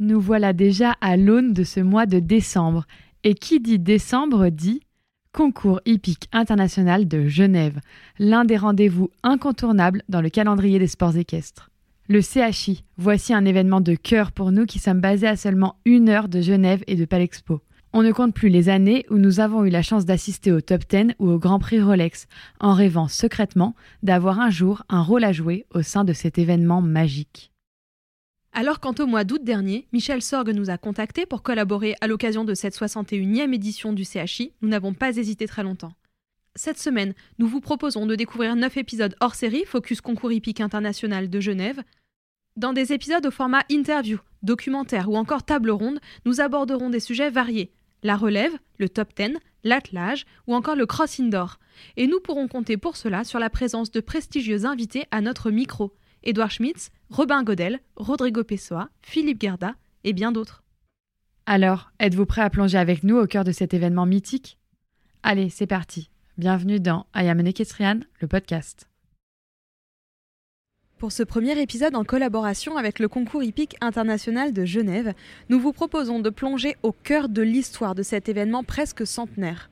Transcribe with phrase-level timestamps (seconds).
[0.00, 2.86] Nous voilà déjà à l'aune de ce mois de décembre.
[3.24, 4.80] Et qui dit décembre dit
[5.32, 7.80] Concours hippique international de Genève,
[8.20, 11.70] l'un des rendez-vous incontournables dans le calendrier des sports équestres.
[12.08, 16.08] Le CHI, voici un événement de cœur pour nous qui sommes basés à seulement une
[16.08, 17.60] heure de Genève et de Palexpo.
[17.92, 20.82] On ne compte plus les années où nous avons eu la chance d'assister au top
[20.88, 22.28] 10 ou au Grand Prix Rolex,
[22.60, 26.80] en rêvant secrètement d'avoir un jour un rôle à jouer au sein de cet événement
[26.82, 27.50] magique.
[28.52, 32.44] Alors quant au mois d'août dernier, Michel Sorgue nous a contactés pour collaborer à l'occasion
[32.44, 35.92] de cette 61e édition du CHI, nous n'avons pas hésité très longtemps.
[36.54, 41.30] Cette semaine, nous vous proposons de découvrir 9 épisodes hors série Focus Concours hippique international
[41.30, 41.82] de Genève.
[42.56, 47.30] Dans des épisodes au format interview, documentaire ou encore table ronde, nous aborderons des sujets
[47.30, 47.70] variés
[48.02, 51.58] la relève, le top 10, l'attelage ou encore le cross indoor.
[51.96, 55.92] Et nous pourrons compter pour cela sur la présence de prestigieux invités à notre micro
[56.28, 60.62] Édouard Schmitz, Robin Godel, Rodrigo Pessoa, Philippe Gerda et bien d'autres.
[61.46, 64.58] Alors, êtes-vous prêt à plonger avec nous au cœur de cet événement mythique?
[65.22, 66.10] Allez, c'est parti.
[66.36, 68.90] Bienvenue dans I Am Equestrian, le podcast.
[70.98, 75.14] Pour ce premier épisode en collaboration avec le concours hippique international de Genève,
[75.48, 79.70] nous vous proposons de plonger au cœur de l'histoire de cet événement presque centenaire.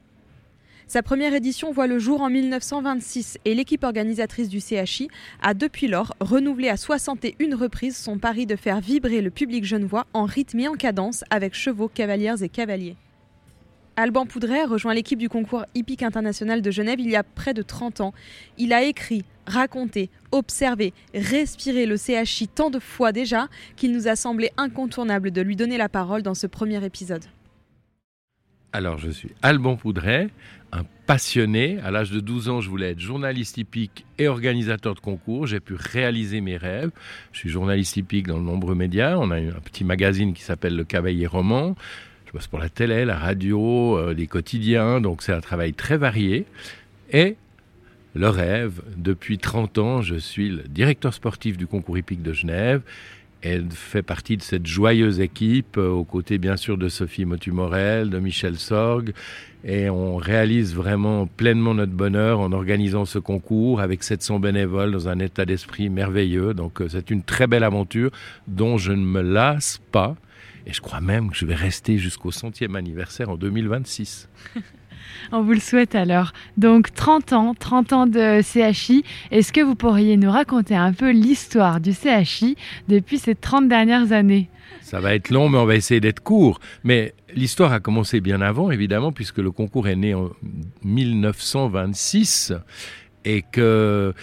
[0.88, 5.08] Sa première édition voit le jour en 1926 et l'équipe organisatrice du CHI
[5.42, 10.06] a depuis lors renouvelé à 61 reprises son pari de faire vibrer le public genevois
[10.12, 12.94] en rythme et en cadence avec chevaux, cavalières et cavaliers.
[13.96, 17.62] Alban Poudret rejoint l'équipe du concours hippique international de Genève il y a près de
[17.62, 18.14] 30 ans.
[18.56, 24.14] Il a écrit, raconté, observé, respiré le CHI tant de fois déjà qu'il nous a
[24.14, 27.24] semblé incontournable de lui donner la parole dans ce premier épisode.
[28.72, 30.28] Alors, je suis Alban Poudret,
[30.72, 31.78] un passionné.
[31.82, 35.46] À l'âge de 12 ans, je voulais être journaliste hippique et organisateur de concours.
[35.46, 36.90] J'ai pu réaliser mes rêves.
[37.32, 39.16] Je suis journaliste hippique dans de nombreux médias.
[39.16, 41.74] On a un petit magazine qui s'appelle Le Cavalier Roman.
[42.26, 45.00] Je bosse pour la télé, la radio, euh, les quotidiens.
[45.00, 46.44] Donc, c'est un travail très varié.
[47.12, 47.36] Et
[48.14, 52.82] le rêve, depuis 30 ans, je suis le directeur sportif du concours hippique de Genève
[53.48, 58.10] elle fait partie de cette joyeuse équipe, euh, aux côtés bien sûr de Sophie Motu-Morel,
[58.10, 59.12] de Michel Sorgue,
[59.64, 65.08] et on réalise vraiment pleinement notre bonheur en organisant ce concours avec 700 bénévoles dans
[65.08, 66.54] un état d'esprit merveilleux.
[66.54, 68.10] Donc euh, c'est une très belle aventure
[68.46, 70.16] dont je ne me lasse pas,
[70.66, 74.28] et je crois même que je vais rester jusqu'au centième anniversaire en 2026.
[75.32, 76.32] On vous le souhaite alors.
[76.56, 79.04] Donc 30 ans, 30 ans de CHI.
[79.30, 82.56] Est-ce que vous pourriez nous raconter un peu l'histoire du CHI
[82.88, 84.48] depuis ces 30 dernières années?
[84.80, 86.60] Ça va être long, mais on va essayer d'être court.
[86.84, 90.30] Mais l'histoire a commencé bien avant, évidemment, puisque le concours est né en
[90.84, 92.52] 1926
[93.24, 94.14] et que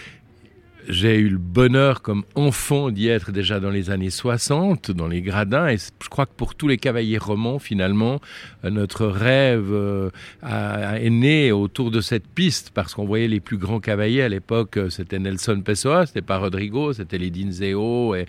[0.88, 5.22] j'ai eu le bonheur comme enfant d'y être déjà dans les années 60, dans les
[5.22, 8.20] gradins, et je crois que pour tous les cavaliers romans, finalement,
[8.64, 10.10] euh, notre rêve euh,
[10.42, 14.78] est né autour de cette piste, parce qu'on voyait les plus grands cavaliers à l'époque,
[14.78, 18.26] euh, c'était Nelson Pessoa, c'était pas Rodrigo, c'était les Dinzeo et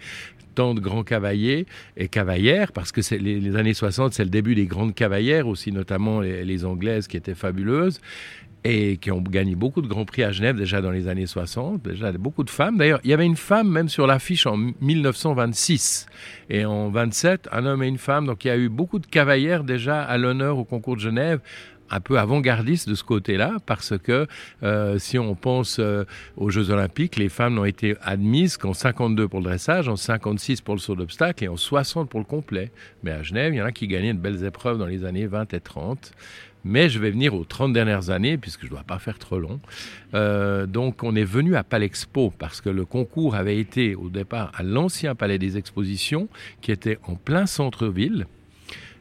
[0.55, 1.67] tant de grands cavaliers
[1.97, 5.73] et cavalières, parce que les, les, années 60, c'est le début des grandes cavalières, aussi
[5.73, 8.01] notamment les, les Anglaises qui étaient fabuleuses
[8.65, 11.83] et qui ont gagné beaucoup de grands prix à Genève déjà dans les années 60,
[11.83, 12.79] déjà beaucoup de femmes.
[12.79, 16.07] D'ailleurs, il y avait une femme même sur l'affiche en 1926
[16.49, 18.27] et en 27, un homme et une femme.
[18.27, 21.41] Donc il y a eu beaucoup de cavalières déjà à l'honneur au concours de Genève
[21.91, 24.27] un peu avant-gardiste de ce côté-là, parce que
[24.63, 26.05] euh, si on pense euh,
[26.37, 30.61] aux Jeux Olympiques, les femmes n'ont été admises qu'en 52 pour le dressage, en 56
[30.61, 32.71] pour le saut d'obstacle et en 60 pour le complet.
[33.03, 35.27] Mais à Genève, il y en a qui gagnaient de belles épreuves dans les années
[35.27, 36.13] 20 et 30.
[36.67, 39.39] Mais je vais venir aux 30 dernières années, puisque je ne dois pas faire trop
[39.39, 39.61] long.
[40.15, 44.51] Euh, donc on est venu à Palexpo, parce que le concours avait été au départ
[44.55, 46.29] à l'ancien Palais des Expositions,
[46.63, 48.27] qui était en plein centre-ville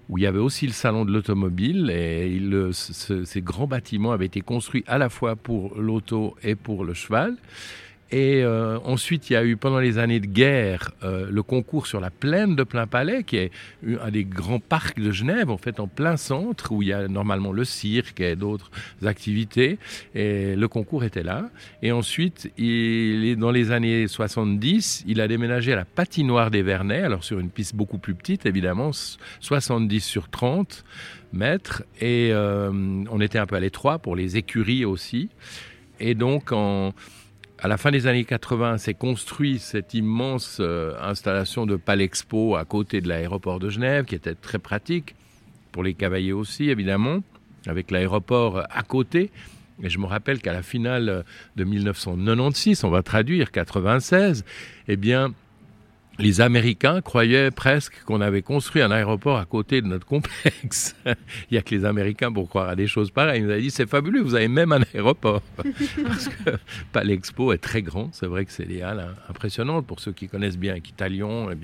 [0.10, 2.40] où il y avait aussi le salon de l'automobile et
[2.72, 7.38] ces grands bâtiments avaient été construits à la fois pour l'auto et pour le cheval.
[8.14, 11.88] Et euh, ensuite, il y a eu pendant les années de guerre euh, le concours
[11.88, 13.52] sur la plaine de Plein Palais, qui est
[14.00, 17.08] un des grands parcs de Genève, en fait en plein centre, où il y a
[17.08, 18.70] normalement le cirque et d'autres
[19.04, 19.80] activités.
[20.14, 21.50] Et le concours était là.
[21.82, 27.24] Et ensuite, dans les années 70, il a déménagé à la patinoire des Vernets, alors
[27.24, 28.92] sur une piste beaucoup plus petite, évidemment,
[29.40, 30.86] 70 sur 30
[31.34, 31.82] mètres.
[32.00, 32.70] Et euh,
[33.10, 35.30] on était un peu à l'étroit pour les écuries aussi.
[36.00, 36.94] Et donc, en
[37.64, 42.66] à la fin des années 80, s'est construit cette immense euh, installation de Palexpo à
[42.66, 45.16] côté de l'aéroport de Genève, qui était très pratique
[45.72, 47.24] pour les cavaliers aussi, évidemment,
[47.66, 49.32] avec l'aéroport à côté.
[49.82, 51.24] Et je me rappelle qu'à la finale
[51.56, 54.44] de 1996, on va traduire 96,
[54.90, 55.34] eh bien,
[56.20, 60.96] les Américains croyaient presque qu'on avait construit un aéroport à côté de notre complexe.
[61.06, 63.42] Il n'y a que les Américains pour croire à des choses pareilles.
[63.42, 65.42] Ils nous avaient dit c'est fabuleux, vous avez même un aéroport.
[66.04, 68.10] Parce que l'expo est très grand.
[68.14, 69.88] C'est vrai que c'est des halles impressionnantes.
[69.88, 71.56] Pour ceux qui connaissent bien Italion, eh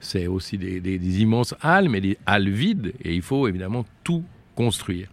[0.00, 2.94] c'est aussi des, des immenses halles, mais des halles vides.
[3.02, 4.24] Et il faut évidemment tout
[4.56, 5.08] construire.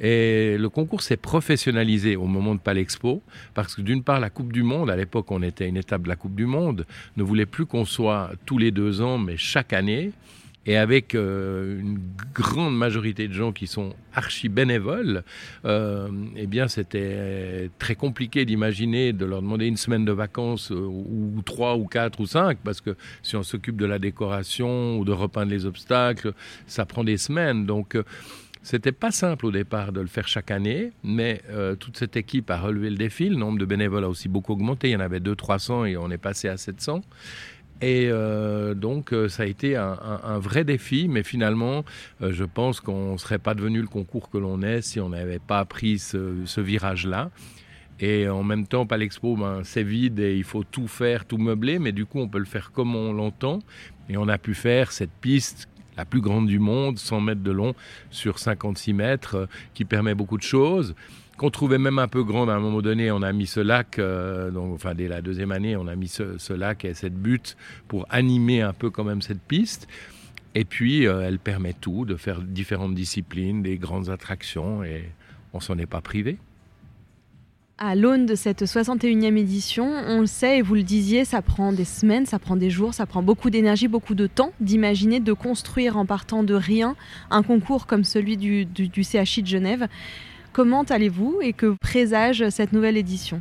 [0.00, 3.22] Et le concours s'est professionnalisé au moment de Palexpo,
[3.54, 6.08] parce que d'une part, la Coupe du Monde, à l'époque on était une étape de
[6.08, 6.86] la Coupe du Monde,
[7.16, 10.12] ne voulait plus qu'on soit tous les deux ans, mais chaque année.
[10.66, 11.98] Et avec euh, une
[12.34, 15.24] grande majorité de gens qui sont archi bénévoles,
[15.64, 20.74] euh, eh bien c'était très compliqué d'imaginer de leur demander une semaine de vacances euh,
[20.74, 25.06] ou trois ou quatre ou cinq, parce que si on s'occupe de la décoration ou
[25.06, 26.34] de repeindre les obstacles,
[26.66, 27.64] ça prend des semaines.
[27.64, 27.96] Donc
[28.62, 32.50] c'était pas simple au départ de le faire chaque année, mais euh, toute cette équipe
[32.50, 33.28] a relevé le défi.
[33.28, 34.88] Le nombre de bénévoles a aussi beaucoup augmenté.
[34.88, 37.02] Il y en avait 200-300 et on est passé à 700.
[37.80, 41.84] Et euh, donc, euh, ça a été un, vrai défi, mais finalement,
[42.20, 45.38] je pense qu'on ne serait pas devenu le concours que l'on est si on n'avait
[45.38, 47.30] pas pris ce, virage-là.
[48.00, 51.80] Et en même temps, Palexpo, ben, c'est vide et il faut tout faire, tout meubler,
[51.80, 53.60] mais du coup, on peut le faire comme on l'entend.
[54.08, 57.50] Et on a pu faire cette piste la plus grande du monde, 100 mètres de
[57.50, 57.74] long
[58.10, 60.94] sur 56 mètres, euh, qui permet beaucoup de choses
[61.36, 64.00] qu'on trouvait même un peu grande à un moment donné, on a mis ce lac,
[64.00, 67.56] euh, donc, enfin dès la deuxième année, on a mis ce, lac et cette butte
[67.86, 69.86] pour animer un peu quand même cette piste.
[70.56, 75.12] Et puis, euh, elle permet tout, de faire différentes disciplines, des grandes attractions, et
[75.52, 76.38] on s'en est pas privé.
[77.80, 81.72] À l'aune de cette 61e édition, on le sait et vous le disiez, ça prend
[81.72, 85.32] des semaines, ça prend des jours, ça prend beaucoup d'énergie, beaucoup de temps d'imaginer, de
[85.32, 86.96] construire en partant de rien
[87.30, 89.86] un concours comme celui du, du, CHI de Genève.
[90.52, 93.40] Comment allez-vous et que présage cette nouvelle édition?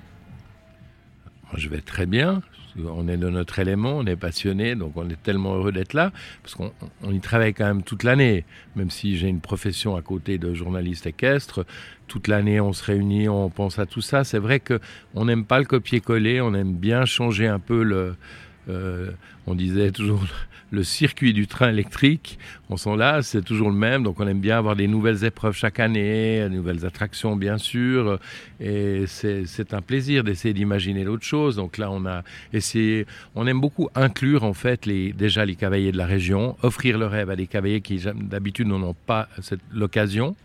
[1.55, 2.43] Je vais très bien
[2.85, 6.11] on est de notre élément, on est passionné, donc on est tellement heureux d'être là,
[6.43, 8.45] parce qu'on y travaille quand même toute l'année,
[8.75, 11.65] même si j'ai une profession à côté de journaliste équestre,
[12.07, 14.23] toute l'année on se réunit, on pense à tout ça.
[14.23, 18.15] C'est vrai qu'on n'aime pas le copier-coller, on aime bien changer un peu le...
[18.69, 19.11] Euh,
[19.47, 20.23] on disait toujours
[20.69, 22.37] le circuit du train électrique,
[22.69, 25.55] on s'en lasse, c'est toujours le même, donc on aime bien avoir des nouvelles épreuves
[25.55, 28.19] chaque année, des nouvelles attractions bien sûr,
[28.59, 31.55] et c'est un plaisir d'essayer d'imaginer d'autres choses.
[31.55, 33.05] Donc là, on a essayé,
[33.35, 37.05] on aime beaucoup inclure en fait les, déjà les cavaliers de la région, offrir le
[37.05, 39.29] rêve à des cavaliers qui d'habitude n'en ont pas
[39.71, 40.35] l'occasion,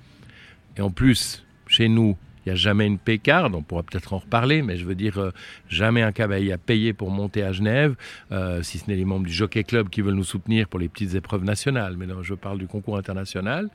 [0.77, 4.19] et en plus, chez nous, il n'y a jamais une pécarde, on pourra peut-être en
[4.19, 5.31] reparler, mais je veux dire, euh,
[5.69, 7.95] jamais un cavalier a payé pour monter à Genève,
[8.33, 10.89] euh, si ce n'est les membres du Jockey Club qui veulent nous soutenir pour les
[10.89, 11.97] petites épreuves nationales.
[11.97, 13.69] Mais non, je parle du concours international.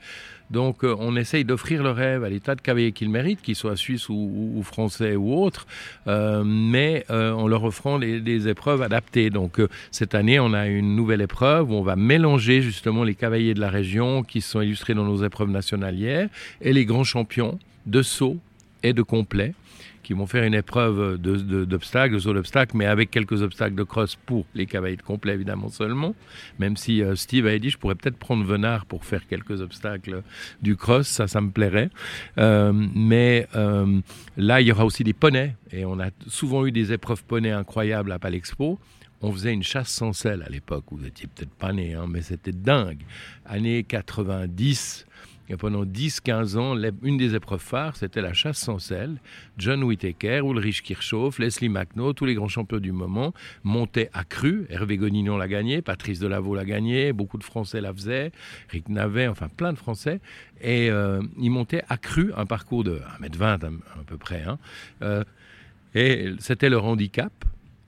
[0.50, 3.76] Donc, euh, on essaye d'offrir le rêve à l'état de cavaliers qu'ils méritent, qu'ils soient
[3.76, 5.66] suisses ou, français ou autres,
[6.06, 9.30] mais en leur offrant des, épreuves adaptées.
[9.30, 9.60] Donc,
[9.90, 13.60] cette année, on a une nouvelle épreuve où on va mélanger justement les cavaliers de
[13.60, 16.28] la région qui sont illustrés dans nos épreuves nationalières
[16.62, 18.38] et les grands champions de saut
[18.82, 19.54] et de complet
[20.08, 23.82] qui vont faire une épreuve d'obstacles, de, de, saut d'obstacles, mais avec quelques obstacles de
[23.82, 26.14] cross pour les cavaliers de complet, évidemment, seulement.
[26.58, 30.22] Même si euh, Steve avait dit, je pourrais peut-être prendre Venard pour faire quelques obstacles
[30.62, 31.90] du cross, ça, ça me plairait.
[32.38, 34.00] Euh, mais euh,
[34.38, 37.52] là, il y aura aussi des poneys, et on a souvent eu des épreuves poneys
[37.52, 38.78] incroyables à Palexpo.
[39.20, 42.22] On faisait une chasse sans sel à l'époque, vous étiez peut-être pas né, hein, mais
[42.22, 43.02] c'était dingue.
[43.44, 45.06] Année 90,
[45.56, 49.16] Pendant 10-15 ans, une des épreuves phares, c'était la chasse sans sel.
[49.56, 54.66] John Whittaker, Ulrich Kirchhoff, Leslie McNaught, tous les grands champions du moment montaient à cru.
[54.68, 58.32] Hervé Gonignon l'a gagné, Patrice Delaveau l'a gagné, beaucoup de Français la faisaient,
[58.68, 60.20] Rick Navet, enfin plein de Français.
[60.60, 63.58] Et euh, ils montaient à cru un parcours de 1m20 à,
[64.06, 64.42] peu près.
[64.42, 64.58] Hein.
[65.02, 65.24] Euh,
[65.94, 67.32] et c'était leur handicap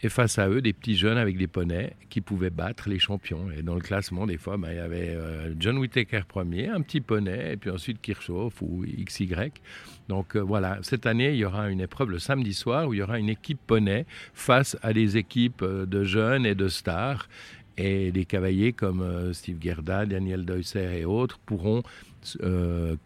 [0.02, 3.50] et face à eux, des petits jeunes avec des poneys qui pouvaient battre les champions.
[3.50, 6.80] Et dans le classement, des fois, ben, il y avait euh, John Whittaker premier, un
[6.80, 9.28] petit poney, et puis ensuite Kirchhoff ou XY.
[10.08, 12.98] Donc euh, voilà, cette année, il y aura une épreuve le samedi soir où il
[12.98, 17.28] y aura une équipe poney face à des équipes euh, de jeunes et de stars.
[17.76, 21.82] Et des cavaliers comme Steve Gerda, Daniel Deusser et autres pourront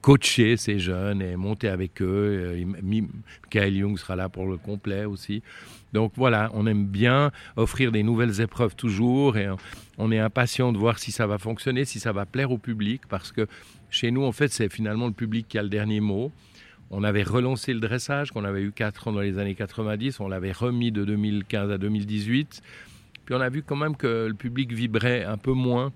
[0.01, 2.57] coacher ces jeunes et monter avec eux.
[2.83, 5.45] Michael Young sera là pour le complet aussi.
[5.95, 9.49] Donc voilà, on aime bien offrir des nouvelles épreuves toujours et
[9.97, 13.03] on est impatient de voir si ça va fonctionner, si ça va plaire au public
[13.09, 13.47] parce que
[13.91, 16.33] chez nous, en fait, c'est finalement le public qui a le dernier mot.
[16.91, 20.27] On avait relancé le dressage qu'on avait eu 4 ans dans les années 90, on
[20.27, 22.61] l'avait remis de 2015 à 2018.
[23.25, 25.93] Puis on a vu quand même que le public vibrait un peu moins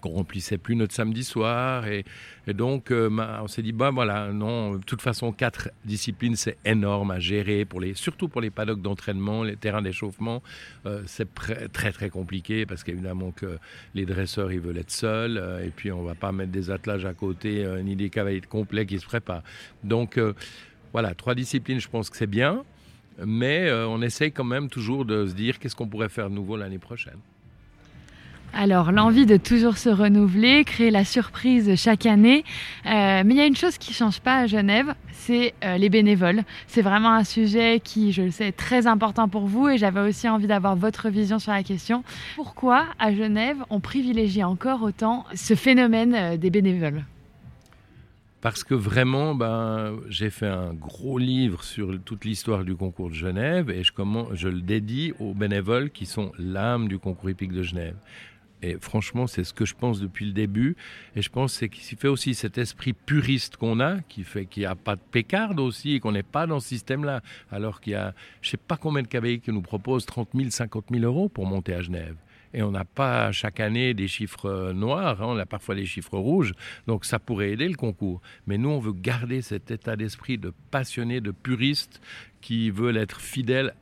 [0.00, 1.86] qu'on remplissait plus notre samedi soir.
[1.86, 2.04] Et,
[2.46, 3.08] donc, euh,
[3.42, 7.64] on s'est dit, bah voilà, non, de toute façon, quatre disciplines, c'est énorme à gérer,
[7.64, 10.42] pour les, surtout pour les paddocks d'entraînement, les terrains d'échauffement.
[10.86, 13.58] Euh, c'est très, très compliqué parce qu'évidemment que
[13.94, 15.38] les dresseurs, ils veulent être seuls.
[15.38, 18.86] Euh, et puis, on va pas mettre des attelages à côté, ni des cavaliers complets
[18.86, 19.42] qui se préparent.
[19.82, 20.20] Donc,
[20.92, 22.64] voilà, trois disciplines, je pense que c'est bien.
[23.24, 26.56] Mais on essaye quand même toujours de se dire qu'est-ce qu'on pourrait faire de nouveau
[26.56, 27.18] l'année prochaine.
[28.56, 32.44] Alors, l'envie de toujours se renouveler, créer la surprise chaque année.
[32.86, 35.76] Euh, mais il y a une chose qui ne change pas à Genève, c'est euh,
[35.76, 36.42] les bénévoles.
[36.68, 40.00] C'est vraiment un sujet qui, je le sais, est très important pour vous et j'avais
[40.00, 42.04] aussi envie d'avoir votre vision sur la question.
[42.36, 47.04] Pourquoi, à Genève, on privilégie encore autant ce phénomène euh, des bénévoles?
[48.40, 53.14] Parce que vraiment, ben, j'ai fait un gros livre sur toute l'histoire du concours de
[53.14, 57.96] Genève et je, le dédie aux bénévoles qui sont l'âme du concours hippique de Genève.
[58.64, 60.74] Et franchement, c'est ce que je pense depuis le début.
[61.16, 64.62] Et je pense c'est qu'il fait aussi cet esprit puriste qu'on a, qui fait qu'il
[64.62, 67.20] n'y a pas de pécarde aussi, et qu'on n'est pas dans ce système-là.
[67.50, 70.30] Alors qu'il y a, je ne sais pas combien de cavaliers qui nous proposent 30
[70.34, 72.16] 000, 50 000 euros pour monter à Genève.
[72.54, 76.16] Et on n'a pas chaque année des chiffres noirs, hein, on a parfois des chiffres
[76.16, 76.54] rouges,
[76.86, 78.22] donc ça pourrait aider le concours.
[78.46, 82.00] Mais nous, on veut garder cet état d'esprit de passionné, de puriste,
[82.40, 83.74] qui veulent être fidèles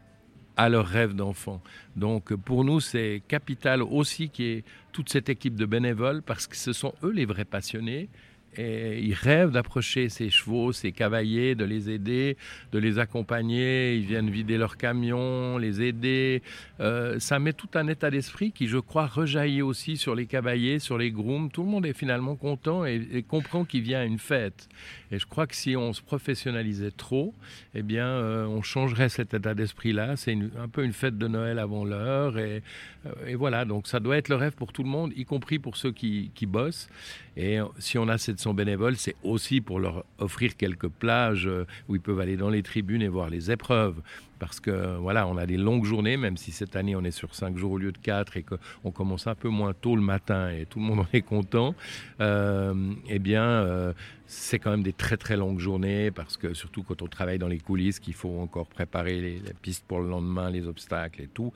[0.57, 1.63] à leur rêve d'enfant.
[1.97, 6.47] Donc pour nous, c'est capital aussi qu'il y ait toute cette équipe de bénévoles parce
[6.47, 8.09] que ce sont eux les vrais passionnés
[8.57, 12.37] et ils rêvent d'approcher ces chevaux, ces cavaliers, de les aider,
[12.73, 13.97] de les accompagner.
[13.97, 16.43] Ils viennent vider leur camion, les aider.
[16.81, 20.79] Euh, ça met tout un état d'esprit qui, je crois, rejaillit aussi sur les cavaliers,
[20.79, 21.51] sur les grooms.
[21.51, 24.69] Tout le monde est finalement content et, comprend qu'il vient à une fête.
[25.11, 27.35] Et je crois que si on se professionnalisait trop,
[27.75, 30.17] eh bien, euh, on changerait cet état d'esprit-là.
[30.17, 32.37] C'est un peu une fête de Noël avant l'heure.
[32.39, 32.63] Et,
[33.07, 35.59] euh, et, voilà, donc ça doit être le rêve pour tout le monde, y compris
[35.59, 36.89] pour ceux qui, qui bossent.
[37.37, 41.67] Et si on a cette sont bénévoles, c'est aussi pour leur offrir quelques plages euh,
[41.89, 44.01] où ils peuvent aller dans les tribunes et voir les épreuves.
[44.39, 47.33] Parce que voilà, on a des longues journées, même si cette année on est sur
[47.35, 50.51] cinq jours au lieu de quatre et qu'on commence un peu moins tôt le matin
[50.51, 51.77] et tout le monde est content.
[52.21, 52.75] Euh,
[53.09, 53.93] eh bien, euh,
[54.27, 57.47] c'est quand même des très très longues journées parce que surtout quand on travaille dans
[57.47, 61.53] les coulisses, qu'il faut encore préparer les pistes pour le lendemain, les obstacles et tout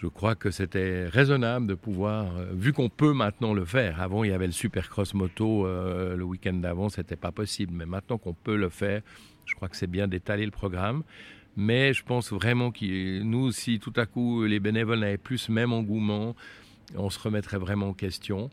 [0.00, 4.00] je crois que c'était raisonnable de pouvoir, euh, vu qu'on peut maintenant le faire.
[4.00, 7.72] Avant, il y avait le Supercross moto euh, le week-end d'avant, c'était pas possible.
[7.74, 9.02] Mais maintenant qu'on peut le faire,
[9.44, 11.02] je crois que c'est bien d'étaler le programme.
[11.56, 15.52] Mais je pense vraiment que nous, si tout à coup les bénévoles n'avaient plus ce
[15.52, 16.36] même engouement,
[16.94, 18.50] on se remettrait vraiment en question.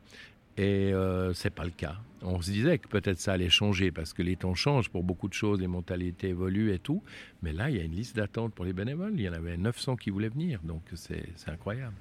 [0.58, 1.98] Et euh, c'est pas le cas.
[2.28, 5.28] On se disait que peut-être ça allait changer parce que les temps changent pour beaucoup
[5.28, 7.04] de choses, les mentalités évoluent et tout.
[7.44, 9.14] Mais là, il y a une liste d'attente pour les bénévoles.
[9.16, 11.94] Il y en avait 900 qui voulaient venir, donc c'est incroyable.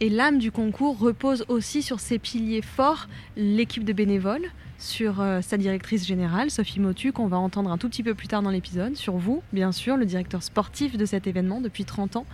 [0.00, 5.40] Et l'âme du concours repose aussi sur ses piliers forts, l'équipe de bénévoles, sur euh,
[5.40, 8.50] sa directrice générale, Sophie Motu, qu'on va entendre un tout petit peu plus tard dans
[8.50, 12.26] l'épisode, sur vous, bien sûr, le directeur sportif de cet événement depuis 30 ans.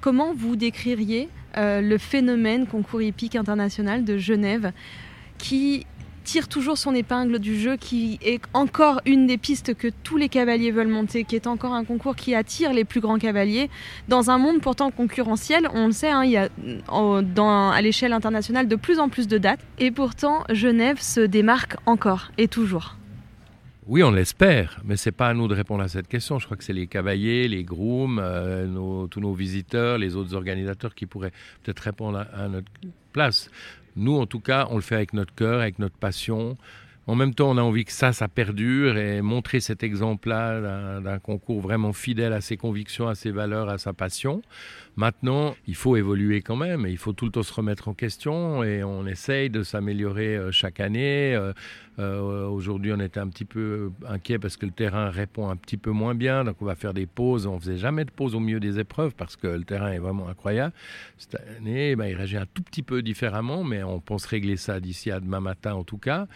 [0.00, 4.72] Comment vous décririez euh, le phénomène concours hippique international de Genève?
[5.38, 5.86] Qui
[6.24, 10.28] tire toujours son épingle du jeu, qui est encore une des pistes que tous les
[10.28, 13.70] cavaliers veulent monter, qui est encore un concours qui attire les plus grands cavaliers,
[14.08, 18.66] dans un monde pourtant concurrentiel, on le sait, hein, il y a à l'échelle internationale
[18.66, 22.96] de plus en plus de dates, et pourtant Genève se démarque encore et toujours.
[23.88, 26.40] Oui, on l'espère, mais c'est pas à nous de répondre à cette question.
[26.40, 30.92] Je crois que c'est les cavaliers, les grooms, euh, tous nos visiteurs, les autres organisateurs
[30.92, 31.30] qui pourraient
[31.62, 32.66] peut-être répondre à, notre
[33.12, 33.48] place.
[33.96, 36.56] Nous, en tout cas, on le fait avec notre cœur, avec notre passion.
[37.08, 41.18] En même temps, on a envie que ça, ça perdure et montrer cet exemple-là d'un
[41.20, 44.42] concours vraiment fidèle à ses convictions, à ses valeurs, à sa passion.
[44.96, 48.64] Maintenant, il faut évoluer quand même, il faut tout le temps se remettre en question
[48.64, 51.34] et on essaye de s'améliorer euh, chaque année.
[51.34, 51.52] Euh,
[51.98, 55.76] euh, aujourd'hui, on était un petit peu inquiet parce que le terrain répond un petit
[55.76, 57.46] peu moins bien, donc on va faire des pauses.
[57.46, 60.28] On faisait jamais de pause au milieu des épreuves parce que le terrain est vraiment
[60.28, 60.72] incroyable.
[61.18, 64.80] Cette année, ben, il réagit un tout petit peu différemment, mais on pense régler ça
[64.80, 66.26] d'ici à demain matin en tout cas.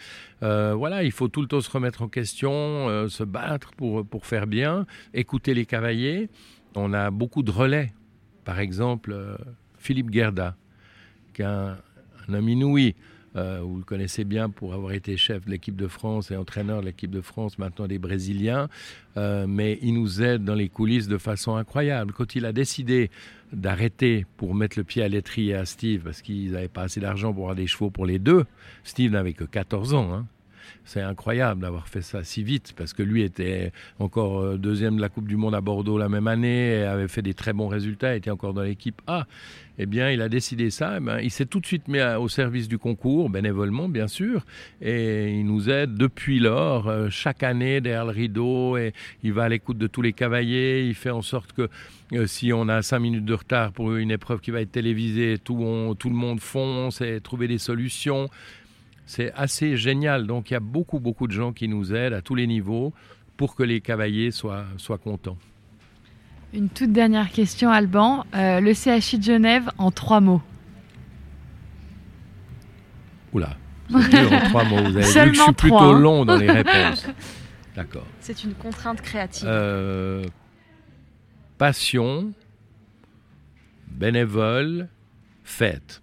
[0.75, 4.47] Voilà, il faut tout le temps se remettre en question, se battre pour, pour faire
[4.47, 6.29] bien, écouter les cavaliers.
[6.75, 7.93] On a beaucoup de relais
[8.43, 9.35] par exemple, euh,
[9.77, 10.55] Philippe Gerda,
[11.33, 11.77] qui est un,
[12.31, 12.95] homme inouï.
[13.37, 16.81] Euh, vous le connaissez bien pour avoir été chef de l'équipe de France et entraîneur
[16.81, 18.67] de l'équipe de France, maintenant des Brésiliens,
[19.15, 22.11] euh, mais il nous aide dans les coulisses de façon incroyable.
[22.11, 23.09] Quand il a décidé
[23.53, 27.33] d'arrêter pour mettre le pied à l'étrier à Steve, parce qu'ils n'avaient pas assez d'argent
[27.33, 28.45] pour avoir des chevaux pour les deux,
[28.83, 30.25] Steve n'avait que 14 ans, hein,
[30.85, 35.01] c'est incroyable d'avoir fait ça si vite parce que lui était encore euh, deuxième de
[35.01, 37.67] la Coupe du Monde à Bordeaux la même année et avait fait des très bons
[37.67, 39.25] résultats, était encore dans l'équipe A.
[39.77, 40.97] Eh bien, il a décidé ça.
[40.97, 44.45] Eh ben, il s'est tout de suite mis au service du concours, bénévolement bien sûr,
[44.81, 49.43] et il nous aide depuis lors, euh, chaque année derrière le rideau, et il va
[49.43, 50.85] à l'écoute de tous les cavaliers.
[50.87, 51.69] Il fait en sorte que
[52.13, 55.37] euh, si on a cinq minutes de retard pour une épreuve qui va être télévisée,
[55.43, 58.29] tout, le monde fonce et trouver des solutions.
[59.05, 60.27] C'est assez génial.
[60.27, 62.93] Donc il y a beaucoup, beaucoup de gens qui nous aident à tous les niveaux
[63.37, 65.37] pour que les cavaliers soient, soient contents.
[66.53, 68.25] Une toute dernière question, Alban.
[68.35, 70.41] Euh, le CHI de Genève en trois mots.
[73.33, 73.55] Oula,
[73.89, 74.83] dur en trois mots.
[74.83, 75.99] Vous avez vu que je suis plutôt hein.
[75.99, 77.07] long dans les réponses.
[77.75, 78.05] D'accord.
[78.19, 79.47] C'est une contrainte créative.
[79.49, 80.25] Euh,
[81.57, 82.33] passion,
[83.87, 84.89] bénévole,
[85.43, 86.01] fête.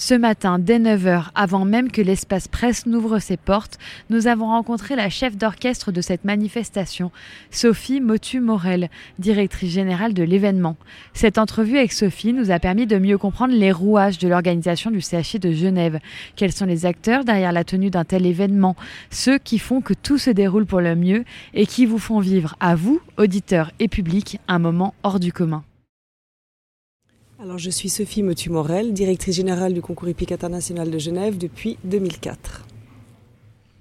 [0.00, 3.78] Ce matin, dès 9h, avant même que l'espace presse n'ouvre ses portes,
[4.10, 7.10] nous avons rencontré la chef d'orchestre de cette manifestation,
[7.50, 10.76] Sophie Motu-Morel, directrice générale de l'événement.
[11.14, 15.00] Cette entrevue avec Sophie nous a permis de mieux comprendre les rouages de l'organisation du
[15.00, 15.98] CHI de Genève.
[16.36, 18.76] Quels sont les acteurs derrière la tenue d'un tel événement?
[19.10, 21.24] Ceux qui font que tout se déroule pour le mieux
[21.54, 25.64] et qui vous font vivre, à vous, auditeurs et publics, un moment hors du commun.
[27.40, 32.66] Alors, je suis Sophie Motu-Morel, directrice générale du concours hippique international de Genève depuis 2004.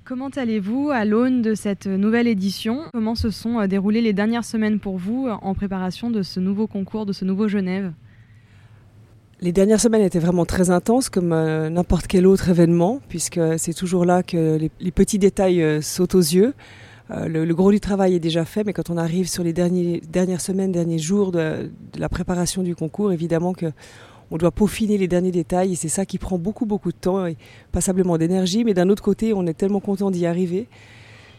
[0.06, 2.84] Comment allez-vous à l'aune de cette nouvelle édition?
[2.94, 6.40] Comment se sont euh, déroulées les dernières semaines pour vous euh, en préparation de ce
[6.40, 7.94] nouveau concours, de ce nouveau Genève?
[9.42, 13.74] Les dernières semaines étaient vraiment très intenses, comme euh, n'importe quel autre événement, puisque c'est
[13.74, 16.54] toujours là que les petits détails sautent aux yeux.
[17.12, 20.42] Euh, le, gros du travail est déjà fait, mais quand on arrive sur les dernières
[20.42, 23.72] semaines, derniers jours de, la préparation du concours, évidemment que
[24.30, 27.26] on doit peaufiner les derniers détails et c'est ça qui prend beaucoup beaucoup de temps
[27.26, 27.38] et
[27.72, 28.66] passablement d'énergie.
[28.66, 30.68] Mais d'un autre côté, on est tellement content d'y arriver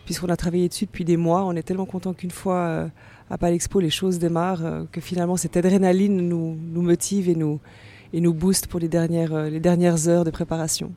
[0.07, 1.45] puisqu'on a travaillé dessus depuis des mois.
[1.45, 2.89] On est tellement content qu'une fois euh,
[3.29, 7.61] à Palexpo les choses démarrent euh, que finalement cette adrénaline nous, nous motive et nous,
[8.15, 10.91] et nous booste pour les dernières, les dernières heures de préparation.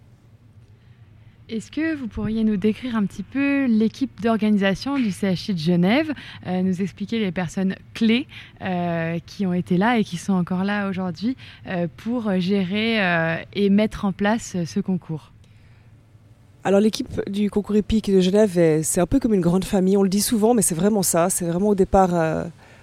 [1.52, 6.14] Est-ce que vous pourriez nous décrire un petit peu l'équipe d'organisation du CHI de Genève,
[6.48, 8.26] euh, nous expliquer les personnes clés
[8.62, 11.36] euh, qui ont été là et qui sont encore là aujourd'hui
[11.68, 13.02] euh, pour gérer
[13.52, 15.34] et mettre en place ce concours?
[16.64, 20.04] Alors l'équipe du concours épique de Genève, c'est un peu comme une grande famille, on
[20.04, 21.30] le dit souvent, mais c'est vraiment ça.
[21.30, 22.12] C'est vraiment au départ,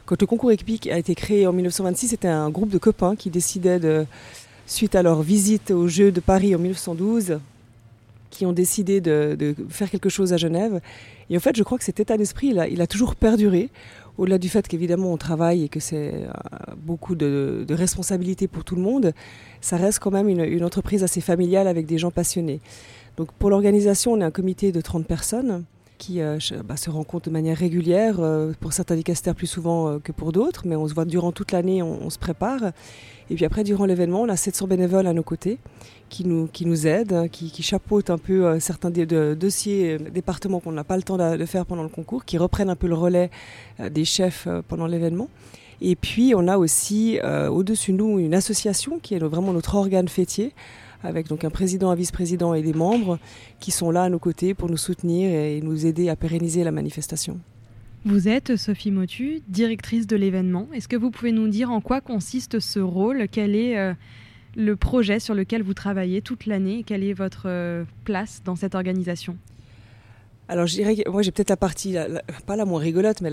[0.04, 3.30] quand le concours épique a été créé en 1926, c'était un groupe de copains qui
[3.30, 4.04] décidaient de,
[4.66, 7.38] suite à leur visite aux Jeux de Paris en 1912,
[8.30, 10.80] qui ont décidé de, faire quelque chose à Genève.
[11.30, 13.70] Et en fait, je crois que cet état d'esprit, il a, toujours perduré,
[14.16, 16.30] au-delà du fait qu'évidemment on travaille et que c'est euh,
[16.76, 19.12] beaucoup de, responsabilités pour tout le monde,
[19.60, 22.60] ça reste quand même une, entreprise assez familiale avec des gens passionnés.
[23.16, 25.64] Donc pour l'organisation, on est un comité de 30 personnes
[25.98, 30.12] qui euh, bah, se rencontrent de manière régulière, euh, pour certains dicastères plus souvent que
[30.12, 32.72] pour d'autres, mais on se voit durant toute l'année, on, se prépare.
[33.30, 35.58] Et puis après, durant l'événement, on a 700 bénévoles à nos côtés
[36.08, 40.10] qui nous, qui nous aident, hein, qui, chapeautent un peu euh, certains de, dossiers, euh,
[40.10, 42.86] départements qu'on n'a pas le temps de, faire pendant le concours, qui reprennent un peu
[42.86, 43.30] le relais
[43.80, 45.28] euh, des chefs pendant l'événement.
[45.80, 50.08] Et puis, on a aussi au-dessus de nous une association qui est vraiment notre organe
[50.08, 50.52] fêtier
[51.02, 53.18] avec donc un président, un vice-président et des membres
[53.60, 56.72] qui sont là à nos côtés pour nous soutenir et nous aider à pérenniser la
[56.72, 57.38] manifestation.
[58.04, 60.68] Vous êtes Sophie Motu, directrice de l'événement.
[60.72, 63.26] Est-ce que vous pouvez nous dire en quoi consiste ce rôle?
[63.30, 63.92] Quel est euh,
[64.56, 68.74] le projet sur lequel vous travaillez toute l'année Quelle est votre euh, place dans cette
[68.74, 69.36] organisation?
[70.48, 71.96] Alors je dirais que moi j'ai peut-être la partie,
[72.46, 73.30] pas la moins rigolote, mais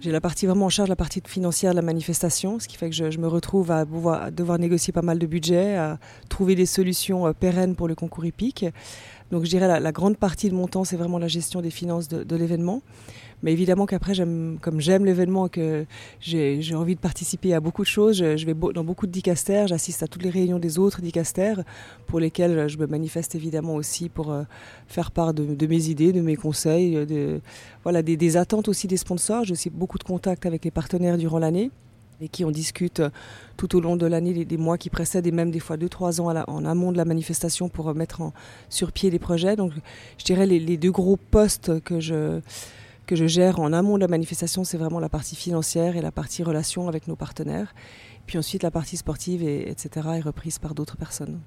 [0.00, 2.90] j'ai la partie vraiment en charge, la partie financière de la manifestation, ce qui fait
[2.90, 7.26] que je, me retrouve à, devoir négocier pas mal de budget, à trouver des solutions
[7.26, 8.66] euh, pérennes pour le concours hippique.
[9.30, 11.70] Donc je dirais la, la grande partie de mon temps, c'est vraiment la gestion des
[11.70, 12.82] finances de, l'événement.
[13.42, 15.84] Mais évidemment qu'après, comme j'aime l'événement, que
[16.20, 20.02] j'ai envie de participer à beaucoup de choses, je, vais dans beaucoup de dicastères, j'assiste
[20.02, 21.62] à toutes les réunions des autres dicastères,
[22.06, 24.44] pour lesquelles je me manifeste évidemment aussi pour euh,
[24.86, 27.40] faire part de, mes idées, de mes conseils, de,
[27.82, 29.44] voilà, des, attentes aussi des sponsors.
[29.44, 31.70] J'ai aussi beaucoup de contacts avec les partenaires durant l'année
[32.20, 33.02] et qui on discute
[33.56, 36.20] tout au long de l'année, des, mois qui précèdent et même des fois deux, trois
[36.20, 38.32] ans en amont de la manifestation pour mettre en,
[38.68, 39.56] sur pied les projets.
[39.56, 39.72] Donc
[40.18, 42.40] je dirais les, les deux gros postes que je
[43.06, 46.10] que je gère en amont de la manifestation, c'est vraiment la partie financière et la
[46.10, 47.72] partie relation avec nos partenaires.
[48.26, 51.40] Puis ensuite, la partie sportive, et, etc., est reprise par d'autres personnes.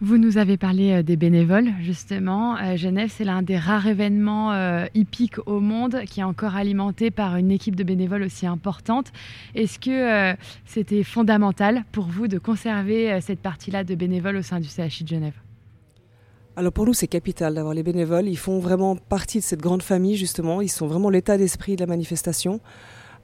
[0.00, 2.56] Vous nous avez parlé euh, des bénévoles, justement.
[2.56, 7.10] Euh, Genève, c'est l'un des rares événements euh, hippiques au monde qui est encore alimenté
[7.10, 9.10] par une équipe de bénévoles aussi importante.
[9.56, 14.68] Est-ce que c'était fondamental pour vous de conserver cette partie-là de bénévoles au sein du
[14.68, 15.34] CHI de Genève?
[16.56, 18.28] Alors pour nous, c'est capital d'avoir les bénévoles.
[18.28, 20.60] Ils font vraiment partie de cette grande famille, justement.
[20.60, 22.60] Ils sont vraiment l'état d'esprit de la manifestation.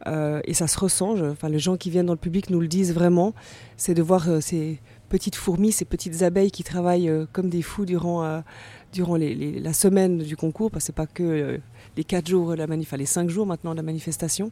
[0.07, 1.15] Et ça se ressent.
[1.31, 3.33] enfin, les gens qui viennent dans le public nous le disent vraiment.
[3.77, 4.81] C'est de voir ces
[5.15, 8.43] petites fourmis, ces petites abeilles qui travaillent euh, comme des fous durant,
[8.93, 10.73] durant la semaine du concours.
[10.73, 11.61] Parce que c'est pas que
[11.97, 14.51] les quatre jours, la manif, les cinq jours maintenant de la manifestation.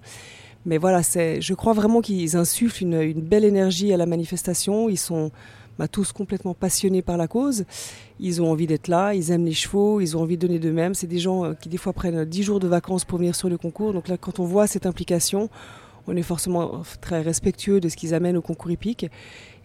[0.64, 4.88] Mais voilà, je crois vraiment qu'ils insufflent une, belle énergie à la manifestation.
[4.88, 5.33] Ils sont
[5.79, 7.64] bah, tous complètement passionnés par la cause.
[8.20, 10.94] Ils ont envie d'être là, ils aiment les chevaux, ils ont envie de donner d'eux-mêmes.
[10.94, 13.48] C'est des gens euh, qui des fois prennent 10 jours de vacances pour venir sur
[13.48, 13.92] le concours.
[13.92, 15.51] Donc là, quand on voit cette implication,
[16.07, 19.07] on est forcément très respectueux de ce qu'ils amènent au concours hippique.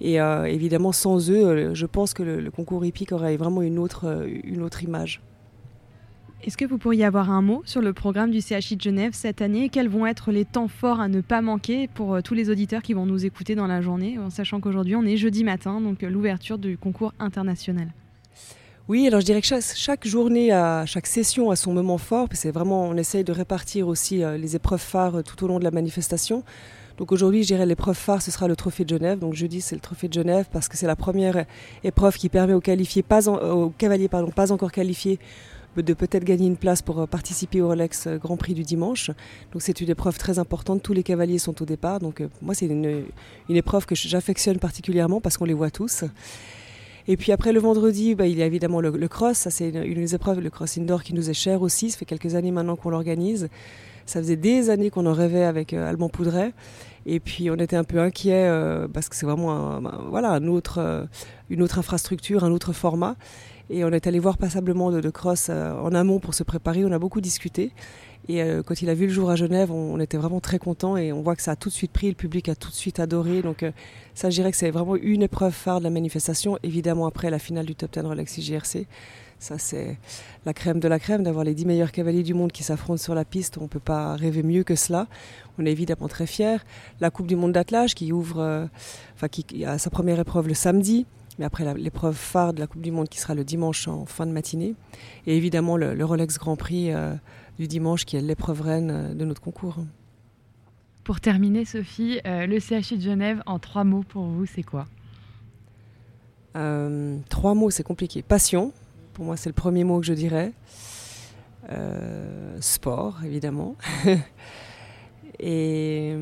[0.02, 3.80] Et euh, évidemment, sans eux, euh, je pense que le, concours hippique aurait vraiment une
[3.80, 5.22] autre, une autre image.
[6.44, 9.42] Est-ce que vous pourriez avoir un mot sur le programme du CHI de Genève cette
[9.42, 9.70] année?
[9.70, 12.84] Quels vont être les temps forts à ne pas manquer pour euh, tous les auditeurs
[12.84, 16.04] qui vont nous écouter dans la journée, en sachant qu'aujourd'hui on est jeudi matin, donc
[16.04, 17.92] euh, l'ouverture du concours international?
[18.88, 20.50] Oui, alors je dirais que chaque, journée,
[20.86, 22.28] chaque session a son moment fort.
[22.34, 25.64] C'est vraiment, on essaye de répartir aussi euh, les épreuves phares tout au long de
[25.64, 26.44] la manifestation.
[26.98, 29.20] Donc aujourd'hui, je dirais l'épreuve phare, ce sera le Trophée de Genève.
[29.20, 31.46] Donc jeudi, c'est le Trophée de Genève parce que c'est la première
[31.84, 35.20] épreuve qui permet aux, qualifiés, pas aux cavaliers pardon, pas encore qualifiés
[35.82, 39.12] de peut-être gagner une place pour euh, participer au Rolex euh, Grand Prix du dimanche.
[39.52, 40.82] Donc c'est une épreuve très importante.
[40.82, 42.00] Tous les cavaliers sont au départ.
[42.00, 43.06] Donc euh, moi, c'est une,
[43.50, 46.04] épreuve que j'affectionne particulièrement parce qu'on les voit tous.
[47.08, 49.38] Et puis après le vendredi, bah, il y a évidemment le, cross.
[49.38, 51.92] Ça, c'est une, des épreuves, le cross indoor qui nous est cher aussi.
[51.92, 53.50] Ça fait quelques années maintenant qu'on l'organise.
[54.06, 56.54] Ça faisait des années qu'on en rêvait avec Alban Poudret.
[57.06, 58.50] Et puis on était un peu inquiet
[58.94, 61.08] parce que c'est vraiment voilà, autre,
[61.50, 63.16] une autre infrastructure, un autre format.
[63.70, 66.86] Et on est allé voir passablement de, cross euh, en amont pour se préparer.
[66.86, 67.72] On a beaucoup discuté.
[68.30, 70.98] Et euh, quand il a vu le jour à Genève, on, était vraiment très contents
[70.98, 72.76] et on voit que ça a tout de suite pris, le public a tout de
[72.76, 73.42] suite adoré.
[73.42, 73.72] Donc euh,
[74.16, 76.58] ça, je dirais que c'est vraiment une épreuve phare de la manifestation.
[76.64, 78.86] Évidemment, après la finale du Top 10 Rolex IGRC,
[79.40, 79.98] ça c'est
[80.46, 83.16] la crème de la crème, d'avoir les 10 meilleurs cavaliers du monde qui s'affrontent sur
[83.16, 83.58] la piste.
[83.58, 85.08] On ne peut pas rêver mieux que cela.
[85.58, 86.58] On est évidemment très fiers.
[87.00, 88.68] La Coupe du Monde d'attelage qui ouvre,
[89.16, 91.06] enfin qui a sa première épreuve le samedi
[91.40, 94.26] mais après l'épreuve phare de la Coupe du Monde qui sera le dimanche en fin
[94.26, 94.76] de matinée.
[95.26, 97.14] Et évidemment le, Rolex Grand Prix euh,
[97.58, 99.78] du dimanche qui est l'épreuve reine euh, de notre concours.
[101.04, 104.86] Pour terminer, Sophie, euh, le CHI de Genève, en trois mots pour vous, c'est quoi?
[107.30, 108.24] Trois mots, c'est compliqué.
[108.24, 108.74] Passion,
[109.14, 110.54] pour moi, c'est le premier mot que je dirais.
[112.60, 113.76] sport, évidemment.
[115.40, 116.16] Et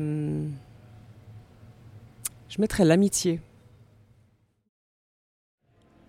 [2.50, 3.40] je mettrais l'amitié.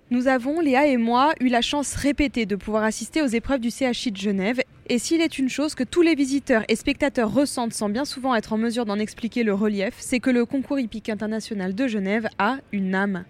[0.09, 3.69] Nous avons, Léa et moi, eu la chance répétée de pouvoir assister aux épreuves du
[3.69, 4.61] CHI de Genève.
[4.87, 8.33] Et s'il est une chose que tous les visiteurs et spectateurs ressentent sans bien souvent
[8.33, 12.29] être en mesure d'en expliquer le relief, c'est que le concours hippique international de Genève
[12.39, 13.25] a une âme.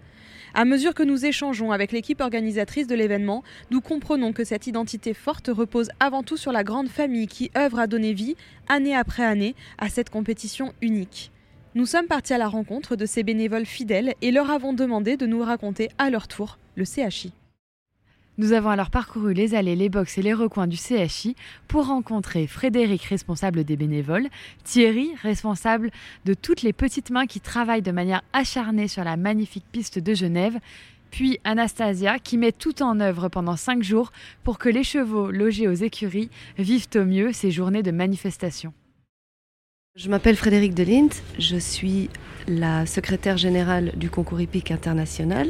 [0.54, 5.14] À mesure que nous échangeons avec l'équipe organisatrice de l'événement, nous comprenons que cette identité
[5.14, 8.36] forte repose avant tout sur la grande famille qui œuvre à donner vie,
[8.68, 11.32] année après année, à cette compétition unique.
[11.74, 15.26] Nous sommes partis à la rencontre de ces bénévoles fidèles et leur avons demandé de
[15.26, 17.32] nous raconter à leur tour le CHI.
[18.38, 21.34] Nous avons alors parcouru les allées, les box et les recoins du CHI
[21.66, 24.28] pour rencontrer Frédéric, responsable des bénévoles,
[24.62, 25.90] Thierry, responsable
[26.24, 30.14] de toutes les petites mains qui travaillent de manière acharnée sur la magnifique piste de
[30.14, 30.60] Genève,
[31.10, 34.12] puis Anastasia qui met tout en œuvre pendant cinq jours
[34.44, 38.72] pour que les chevaux logés aux écuries vivent au mieux ces journées de manifestation.
[39.98, 41.08] Je m'appelle Frédéric Delint,
[41.40, 42.08] je suis
[42.46, 45.48] la secrétaire générale du concours hippique international.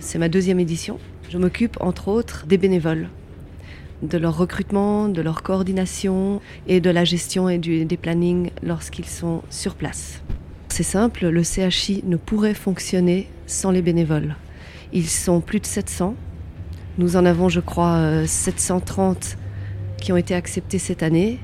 [0.00, 0.98] C'est ma deuxième édition.
[1.30, 3.08] Je m'occupe entre autres des bénévoles.
[4.02, 9.40] de leur recrutement, de leur coordination et de la gestion et des plannings lorsqu'ils sont
[9.48, 10.20] sur place.
[10.68, 14.36] C'est simple, le CHI ne pourrait fonctionner sans les bénévoles.
[14.92, 16.14] Ils sont plus de 700.
[16.98, 19.38] Nous en avons, je crois, 730
[19.96, 21.38] qui ont été acceptés cette année.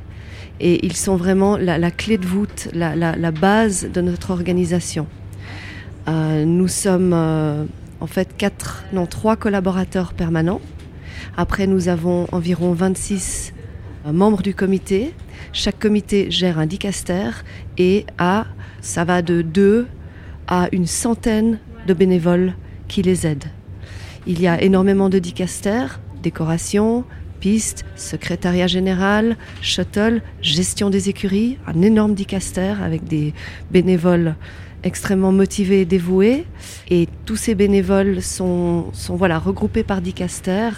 [0.60, 5.06] Et ils sont vraiment la, clé de voûte, la, base de notre organisation.
[6.08, 7.64] Euh, nous sommes euh,
[8.00, 10.60] en fait quatre, non, trois collaborateurs permanents.
[11.36, 13.52] Après, nous avons environ 26
[14.06, 15.14] euh, membres du comité.
[15.52, 17.30] Chaque comité gère un dicaster
[17.76, 18.46] et a,
[18.80, 19.86] ça va de deux
[20.46, 22.54] à une centaine de bénévoles
[22.88, 23.50] qui les aident.
[24.26, 27.04] Il y a énormément de dicasters, décoration,
[27.36, 33.34] piste, secrétariat général, shuttle, gestion des écuries, un énorme dicaster avec des
[33.70, 34.34] bénévoles
[34.82, 36.46] extrêmement motivés et dévoués.
[36.88, 40.70] Et tous ces bénévoles sont, sont voilà, regroupés par dicaster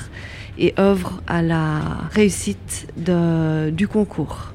[0.59, 4.53] et œuvrent à la réussite de, du concours.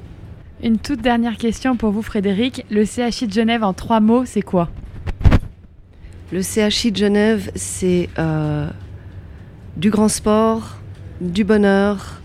[0.62, 2.64] Une toute dernière question pour vous, Frédéric.
[2.70, 4.70] Le CHI de Genève, en trois mots, c'est quoi?
[6.32, 8.68] Le CHI de Genève, c'est euh,
[9.76, 10.78] du grand sport,
[11.20, 12.20] du bonheur,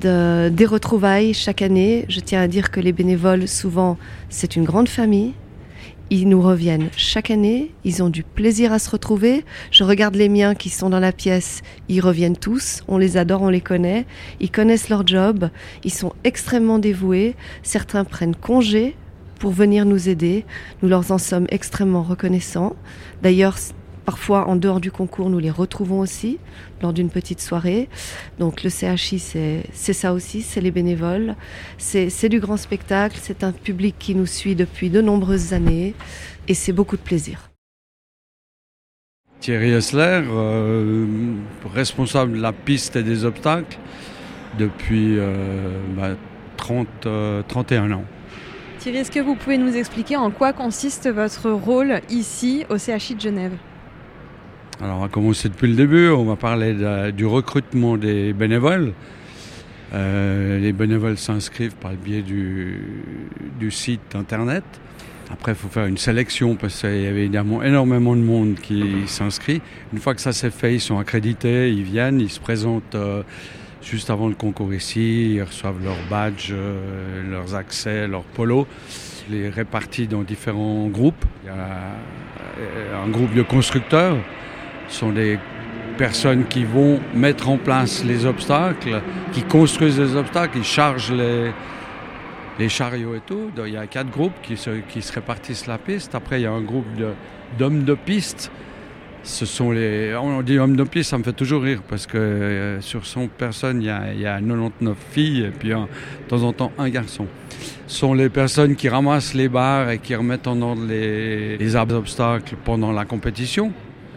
[0.00, 2.04] de, des retrouvailles chaque année.
[2.08, 3.96] Je tiens à dire que les bénévoles, souvent,
[4.28, 5.32] c'est une grande famille.
[6.10, 9.42] Ils nous reviennent chaque année, ils ont du plaisir à se retrouver.
[9.70, 13.40] Je regarde les miens qui sont dans la pièce, ils reviennent tous, on les adore,
[13.40, 14.04] on les connaît,
[14.38, 15.48] ils connaissent leur job,
[15.82, 18.96] ils sont extrêmement dévoués, certains prennent congé
[19.38, 20.44] pour venir nous aider,
[20.82, 22.76] nous leur en sommes extrêmement reconnaissants.
[23.22, 23.56] D'ailleurs,
[24.04, 26.38] Parfois, en dehors du concours, nous les retrouvons aussi
[26.82, 27.88] lors d'une petite soirée.
[28.38, 31.36] Donc le CHI, c'est ça aussi, c'est les bénévoles.
[31.78, 35.94] C'est du grand spectacle, c'est un public qui nous suit depuis de nombreuses années
[36.48, 37.50] et c'est beaucoup de plaisir.
[39.40, 41.06] Thierry Hessler, euh,
[41.74, 43.78] responsable de la piste et des obstacles
[44.58, 46.16] depuis euh, bah,
[46.56, 48.04] 30, euh, 31 ans.
[48.78, 53.16] Thierry, est-ce que vous pouvez nous expliquer en quoi consiste votre rôle ici au CHI
[53.16, 53.52] de Genève?
[54.82, 56.74] Alors on va commencer depuis le début, on va parler
[57.12, 58.92] du recrutement des bénévoles.
[59.92, 64.64] Euh, les bénévoles s'inscrivent par le biais du, site internet.
[65.30, 69.04] Après, il faut faire une sélection parce qu'il y avait évidemment énormément de monde qui
[69.06, 69.62] s'inscrit.
[69.92, 73.22] Une fois que ça s'est fait, ils sont accrédités, ils viennent, ils se présentent euh,
[73.80, 78.66] juste avant le concours ici, ils reçoivent leur badge, euh, leurs accès, leur polo.
[79.30, 81.24] Les répartis dans différents groupes.
[81.44, 84.18] Il y a un groupe de constructeurs
[84.94, 85.38] sont des
[85.98, 89.00] personnes qui vont mettre en place les obstacles,
[89.32, 93.50] qui construisent les obstacles, qui chargent les, chariots et tout.
[93.66, 94.70] Il y a quatre groupes qui se,
[95.12, 96.14] répartissent la piste.
[96.14, 96.86] Après, il y a un groupe
[97.58, 98.50] d'hommes de, piste.
[99.22, 100.14] Ce sont les.
[100.14, 103.28] On dit hommes de piste, ça me fait toujours rire parce que euh, sur 100
[103.28, 105.76] personnes, il y, a, il y, a, 99 filles et puis de
[106.28, 107.26] temps en temps un garçon.
[107.86, 112.56] Ce sont les personnes qui ramassent les barres et qui remettent en ordre les obstacles
[112.64, 113.72] pendant la compétition.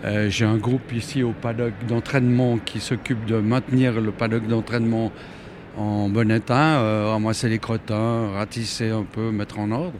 [0.05, 5.11] Euh, J'ai un groupe ici au paddock d'entraînement qui s'occupe de maintenir le paddock d'entraînement
[5.75, 9.97] en bon état, euh, ramasser les crottins, ratisser un peu, mettre en ordre.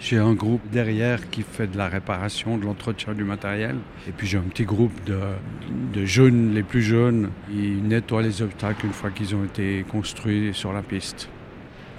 [0.00, 3.76] J'ai un groupe derrière qui fait de la réparation, de l'entretien du matériel.
[4.08, 5.18] Et puis j'ai un petit groupe de,
[5.92, 10.50] de, jeunes, les plus jeunes, qui nettoient les obstacles une fois qu'ils ont été construits
[10.54, 11.28] sur la piste.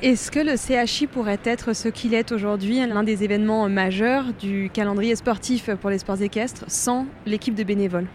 [0.02, 4.70] Est-ce que le CHI pourrait être ce qu'il est aujourd'hui, l'un des événements majeurs du
[4.74, 8.08] calendrier sportif pour les sports équestres, sans l'équipe de bénévoles?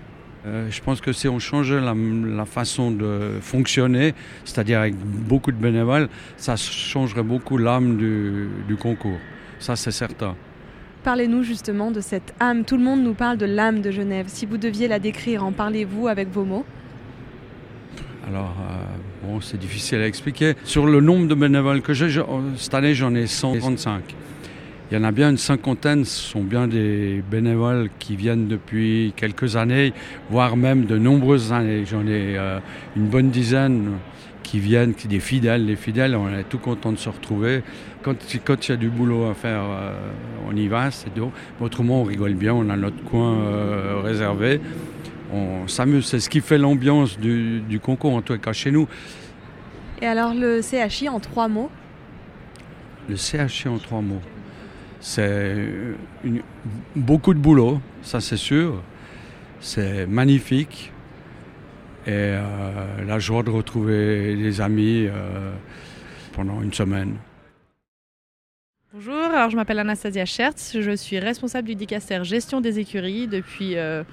[0.46, 4.14] Euh, je pense que si on changeait la, la façon de fonctionner,
[4.46, 9.18] c'est-à-dire avec beaucoup de bénévoles, ça changerait beaucoup l'âme du, du concours.
[9.58, 10.36] Ça, c'est certain.
[11.02, 12.64] Parlez-nous justement de cette âme.
[12.64, 14.24] Tout le monde nous parle de l'âme de Genève.
[14.28, 16.64] Si vous deviez la décrire, en parlez-vous avec vos mots?
[18.26, 18.74] Alors, euh,
[19.24, 20.54] bon, c'est difficile à expliquer.
[20.64, 22.08] Sur le nombre de bénévoles que j'ai,
[22.56, 24.02] cette année, j'en ai 135.
[24.90, 29.14] Il y en a bien une cinquantaine, ce sont bien des bénévoles qui viennent depuis
[29.16, 29.92] quelques années,
[30.30, 31.84] voire même de nombreuses années.
[31.86, 32.60] J'en ai euh,
[32.94, 33.92] une bonne dizaine
[34.42, 35.64] qui viennent, qui des fidèles.
[35.64, 37.62] Les fidèles, on est tout content de se retrouver.
[38.02, 39.94] Quand, il y a du boulot à faire, euh,
[40.48, 41.32] on y va, c'est tout.
[41.60, 44.60] Autrement, on rigole bien, on a notre coin euh, réservé
[45.32, 46.06] on s'amuse.
[46.06, 48.88] C'est ce qui fait l'ambiance du, du, concours, en tout cas chez nous.
[50.00, 51.70] Et alors le CHI en trois mots
[53.08, 54.20] Le CHI en trois mots.
[55.00, 55.68] C'est
[56.96, 58.82] beaucoup de boulot, ça c'est sûr.
[59.60, 60.92] C'est magnifique.
[62.06, 65.52] Et euh, la joie de retrouver des amis euh,
[66.34, 67.16] pendant une semaine.
[68.96, 73.76] Bonjour, alors je m'appelle Anastasia Schertz, je suis responsable du dicaster gestion des écuries depuis
[73.76, 74.04] euh,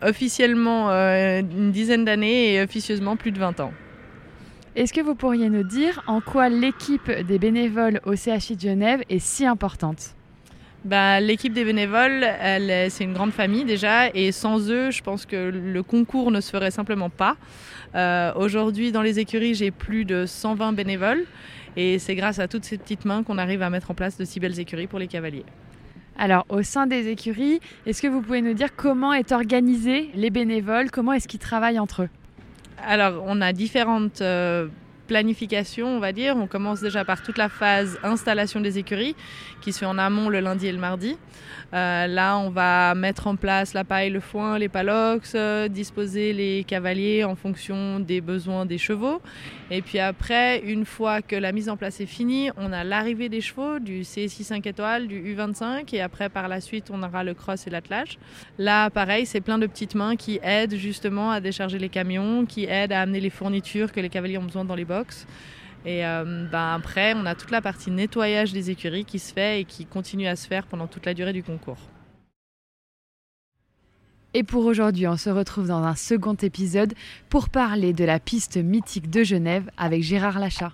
[0.00, 3.72] officiellement euh, une dizaine d'années et officieusement plus de 20 ans.
[4.76, 9.02] Est-ce que vous pourriez nous dire en quoi l'équipe des bénévoles au CHI de Genève
[9.08, 10.14] est si importante?
[10.84, 12.26] Bah, L'équipe des bénévoles,
[12.90, 16.50] c'est une grande famille déjà, et sans eux, je pense que le concours ne se
[16.50, 17.36] ferait simplement pas.
[17.94, 21.24] Euh, Aujourd'hui, dans les écuries, j'ai plus de 120 bénévoles,
[21.76, 24.24] et c'est grâce à toutes ces petites mains qu'on arrive à mettre en place de
[24.24, 25.44] si belles écuries pour les cavaliers.
[26.18, 30.30] Alors, au sein des écuries, est-ce que vous pouvez nous dire comment est organisé les
[30.30, 30.90] bénévoles?
[30.90, 32.08] Comment est-ce qu'ils travaillent entre eux?
[32.84, 34.68] Alors, on a différentes euh,
[35.12, 36.38] planification, on va dire.
[36.38, 39.14] On commence déjà par toute la phase installation des écuries
[39.60, 41.18] qui se fait en amont le lundi et le mardi.
[41.74, 46.32] Euh, là, on va mettre en place la paille, le foin, les palox, euh, disposer
[46.32, 49.20] les cavaliers en fonction des besoins des chevaux.
[49.70, 53.28] Et puis après, une fois que la mise en place est finie, on a l'arrivée
[53.28, 57.22] des chevaux du CSI 5 étoiles, du U25 et après par la suite, on aura
[57.24, 58.18] le cross et l'attelage.
[58.58, 62.64] Là, pareil, c'est plein de petites mains qui aident justement à décharger les camions, qui
[62.64, 64.84] aident à amener les fournitures que les cavaliers ont besoin dans les
[65.84, 69.60] Et euh, ben après, on a toute la partie nettoyage des écuries qui se fait
[69.60, 71.78] et qui continue à se faire pendant toute la durée du concours.
[74.34, 76.94] Et pour aujourd'hui, on se retrouve dans un second épisode
[77.28, 80.72] pour parler de la piste mythique de Genève avec Gérard Lachat.